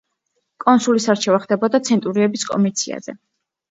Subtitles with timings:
[0.65, 3.21] კონსულის არჩევა ხდებოდა ცენტურიების კომიციაზე.